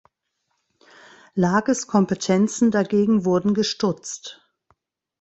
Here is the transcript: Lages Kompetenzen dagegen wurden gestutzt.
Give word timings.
Lages 1.35 1.85
Kompetenzen 1.85 2.71
dagegen 2.71 3.23
wurden 3.23 3.53
gestutzt. 3.53 4.43